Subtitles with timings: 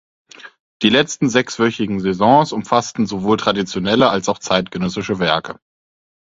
[0.81, 5.59] Die letzten sechswöchigen Saisons umfassten sowohl traditionelle als auch zeitgenössische Werke.